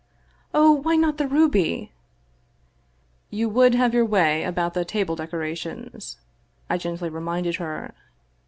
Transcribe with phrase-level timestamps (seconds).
[0.55, 1.91] "Oh, why not the ruby?
[2.39, 2.89] '*"
[3.29, 6.17] You would have your way about the table decorations,"
[6.71, 7.93] I gently reminded her.